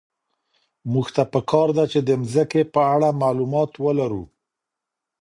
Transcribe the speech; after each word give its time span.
موږ 0.91 1.07
ته 1.15 1.23
په 1.33 1.39
کار 1.51 1.67
ده 1.77 1.85
چي 1.91 1.99
د 2.03 2.09
مځکي 2.21 2.63
په 2.73 2.81
اړه 2.93 3.17
معلومات 3.21 3.71
ولرو. 3.85 4.23